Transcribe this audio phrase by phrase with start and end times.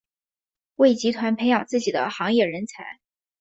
[0.77, 2.97] 为集团培养自己的行业人才。